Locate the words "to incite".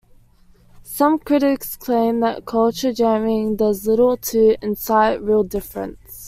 4.17-5.21